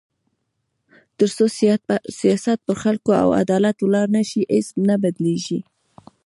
[1.17, 1.45] تر څو
[2.21, 5.59] سیاست پر خلکو او عدالت ولاړ نه شي، هیڅ نه بدلېږي.